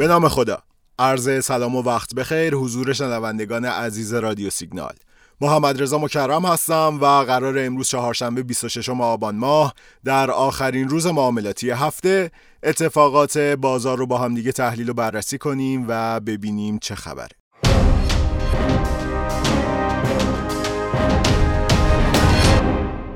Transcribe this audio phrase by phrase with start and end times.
[0.00, 0.62] به نام خدا.
[0.98, 4.94] عرض سلام و وقت بخیر حضور شنوندگان عزیز رادیو سیگنال.
[5.40, 9.74] محمد رضا مکرم هستم و قرار امروز چهارشنبه 26 آبان ماه
[10.04, 12.30] در آخرین روز معاملاتی هفته
[12.62, 17.36] اتفاقات بازار رو با هم دیگه تحلیل و بررسی کنیم و ببینیم چه خبره.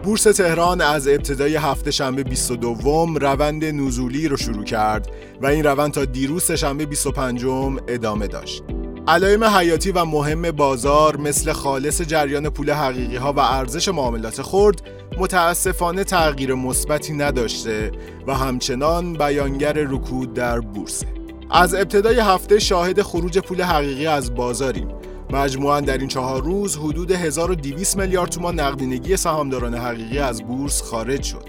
[0.04, 5.08] بورس تهران از ابتدای هفته شنبه 22 روند نزولی رو شروع کرد
[5.42, 7.44] و این روند تا دیروز شنبه 25
[7.88, 8.62] ادامه داشت.
[9.08, 14.82] علائم حیاتی و مهم بازار مثل خالص جریان پول حقیقی ها و ارزش معاملات خرد
[15.18, 17.92] متاسفانه تغییر مثبتی نداشته
[18.26, 21.04] و همچنان بیانگر رکود در بورس.
[21.50, 24.88] از ابتدای هفته شاهد خروج پول حقیقی از بازاریم
[25.34, 31.22] مجموعا در این چهار روز حدود 1200 میلیارد تومان نقدینگی سهامداران حقیقی از بورس خارج
[31.22, 31.44] شد.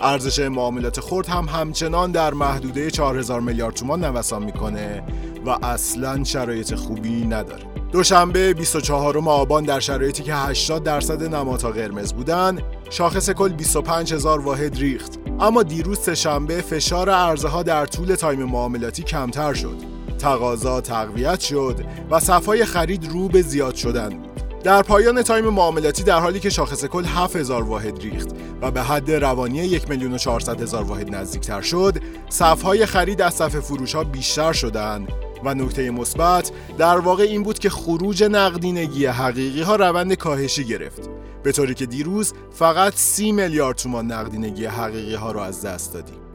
[0.00, 5.02] ارزش معاملات خرد هم همچنان در محدوده 4000 میلیارد تومان نوسان می‌کنه
[5.46, 7.62] و اصلا شرایط خوبی نداره.
[7.92, 12.58] دوشنبه 24 آبان در شرایطی که 80 درصد نمادها قرمز بودن،
[12.90, 15.18] شاخص کل 25 هزار واحد ریخت.
[15.40, 19.76] اما دیروز سه شنبه فشار عرضه‌ها در طول تایم معاملاتی کمتر شد
[20.24, 24.22] تقاضا تقویت شد و صف‌های خرید رو به زیاد شدن.
[24.62, 28.28] در پایان تایم معاملاتی در حالی که شاخص کل 7000 واحد ریخت
[28.62, 31.94] و به حد روانی 1 میلیون و 400 هزار واحد نزدیکتر شد،
[32.28, 35.08] صفهای خرید از صف فروش ها بیشتر شدند
[35.44, 41.10] و نکته مثبت در واقع این بود که خروج نقدینگی حقیقی ها روند کاهشی گرفت.
[41.42, 46.33] به طوری که دیروز فقط 30 میلیارد تومان نقدینگی حقیقی ها را از دست دادیم.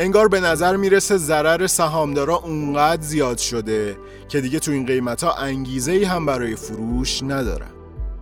[0.00, 3.96] انگار به نظر می‌رسه ضرر سهامدارا اونقدر زیاد شده
[4.28, 7.70] که دیگه تو این قیمت ها انگیزه ای هم برای فروش ندارن.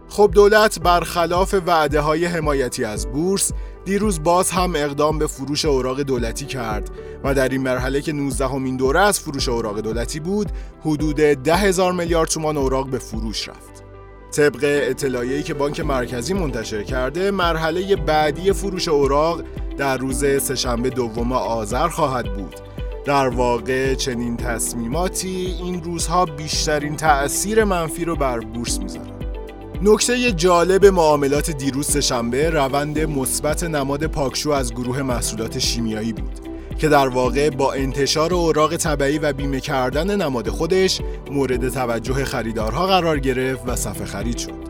[0.09, 3.53] خب دولت برخلاف وعده های حمایتی از بورس
[3.85, 6.91] دیروز باز هم اقدام به فروش اوراق دولتی کرد
[7.25, 11.57] و در این مرحله که 19 همین دوره از فروش اوراق دولتی بود حدود ده
[11.57, 13.88] هزار میلیارد تومان اوراق به فروش رفت.
[14.33, 19.43] طبق اطلاعیه‌ای که بانک مرکزی منتشر کرده مرحله بعدی فروش اوراق
[19.77, 22.55] در روز سهشنبه دوم آذر خواهد بود.
[23.05, 29.19] در واقع چنین تصمیماتی این روزها بیشترین تأثیر منفی رو بر بورس می‌ذارن.
[29.83, 36.48] نکته جالب معاملات دیروز شنبه روند مثبت نماد پاکشو از گروه محصولات شیمیایی بود.
[36.79, 41.01] که در واقع با انتشار اوراق طبعی و بیمه کردن نماد خودش
[41.31, 44.69] مورد توجه خریدارها قرار گرفت و صفحه خرید شد.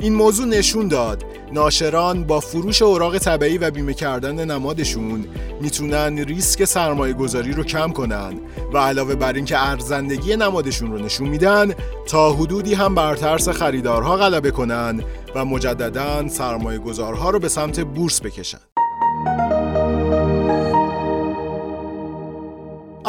[0.00, 5.24] این موضوع نشون داد ناشران با فروش اوراق طبعی و بیمه کردن نمادشون
[5.60, 8.40] می‌تونن ریسک سرمایه گذاری رو کم کنن
[8.72, 11.74] و علاوه بر اینکه ارزندگی نمادشون رو نشون میدن
[12.06, 15.02] تا حدودی هم بر ترس خریدارها غلبه کنن
[15.34, 18.69] و مجددا سرمایه گذارها رو به سمت بورس بکشن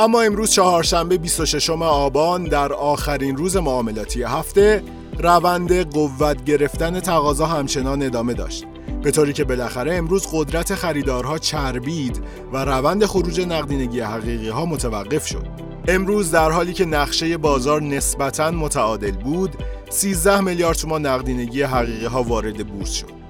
[0.02, 4.84] اما امروز چهارشنبه 26 آبان در آخرین روز معاملاتی هفته
[5.20, 8.66] روند قوت گرفتن تقاضا همچنان ادامه داشت.
[9.04, 12.24] به طوری که بالاخره امروز قدرت خریدارها چربید
[12.54, 15.48] و روند خروج نقدینگی حقیقی ها متوقف شد.
[15.88, 19.56] امروز در حالی که نقشه بازار نسبتا متعادل بود
[19.90, 23.21] 13 میلیارد تومان نقدینگی حقیقی ها وارد بورس شد.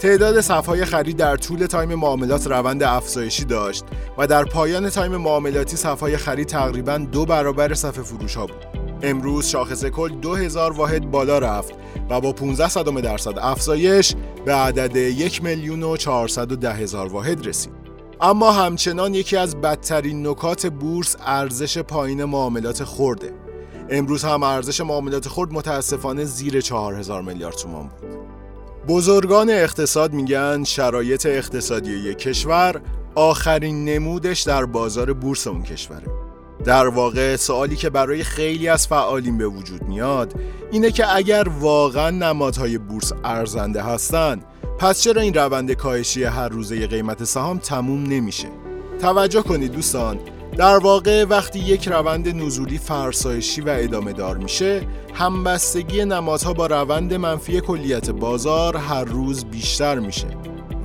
[0.00, 3.84] تعداد صفهای خرید در طول تایم معاملات روند افزایشی داشت
[4.18, 8.66] و در پایان تایم معاملاتی صفهای خرید تقریبا دو برابر صف فروش ها بود.
[9.02, 11.74] امروز شاخص کل 2000 واحد بالا رفت
[12.10, 17.72] و با 15 صدم درصد افزایش به عدد 1 میلیون و 410 هزار واحد رسید.
[18.20, 23.32] اما همچنان یکی از بدترین نکات بورس ارزش پایین معاملات خورده.
[23.90, 28.39] امروز هم ارزش معاملات خرد متاسفانه زیر 4000 میلیارد تومان بود.
[28.88, 32.80] بزرگان اقتصاد میگن شرایط اقتصادی یک کشور
[33.14, 36.06] آخرین نمودش در بازار بورس اون کشوره.
[36.64, 40.34] در واقع سوالی که برای خیلی از فعالین به وجود میاد
[40.70, 44.40] اینه که اگر واقعا نمادهای بورس ارزنده هستن
[44.78, 48.48] پس چرا این روند کاهشی هر روزه قیمت سهام تموم نمیشه؟
[49.00, 50.18] توجه کنید دوستان
[50.56, 54.82] در واقع وقتی یک روند نزولی فرسایشی و ادامه دار میشه
[55.14, 60.26] همبستگی نمادها با روند منفی کلیت بازار هر روز بیشتر میشه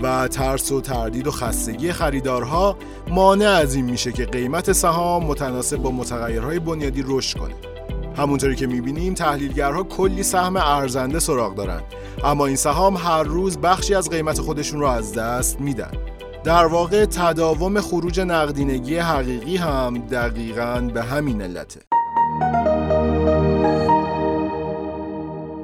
[0.01, 2.77] و ترس و تردید و خستگی خریدارها
[3.07, 7.55] مانع از این میشه که قیمت سهام متناسب با متغیرهای بنیادی رشد کنه.
[8.17, 11.81] همونطوری که می‌بینیم تحلیلگرها کلی سهم ارزنده سراغ دارن
[12.23, 15.91] اما این سهام هر روز بخشی از قیمت خودشون رو از دست میدن.
[16.45, 21.79] در واقع تداوم خروج نقدینگی حقیقی هم دقیقا به همین علته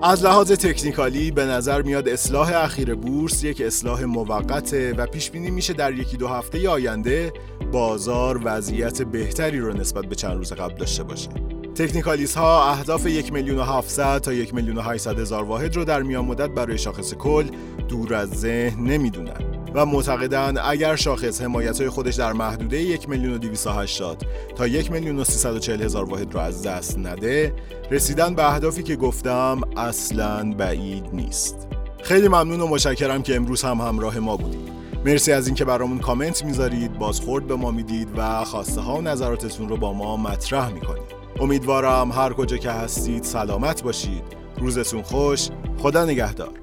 [0.04, 5.52] از لحاظ تکنیکالی به نظر میاد اصلاح اخیر بورس یک اصلاح موقته و پیش بینی
[5.52, 7.34] میشه در یکی دو هفته آینده
[7.72, 11.30] بازار وضعیت بهتری رو نسبت به چند روز قبل داشته باشه.
[11.76, 15.86] تکنیکالیست ها اهداف یک میلیون و 700 تا یک میلیون و 800 هزار واحد رو
[15.86, 17.46] در میان مدت برای شاخص کل
[17.90, 19.62] دور از ذهن نمی‌دونن.
[19.74, 24.26] و معتقدند اگر شاخص حمایت های خودش در محدوده یک میلیون و 280
[24.56, 27.54] تا یک میلیون و 340 هزار واحد رو از دست نده
[27.92, 31.68] رسیدن به اهدافی که گفتم اصلا بعید نیست.
[32.04, 34.72] خیلی ممنون و مشکرم که امروز هم همراه ما بودید.
[35.06, 39.70] مرسی از اینکه برامون کامنت می‌ذارید بازخورد به ما می‌دید و خواسته ها و نظراتتون
[39.70, 41.21] رو با ما مطرح می‌کنید.
[41.40, 44.24] امیدوارم هر کجا که هستید سلامت باشید.
[44.58, 45.50] روزتون خوش.
[45.78, 46.54] خدا نگهدار.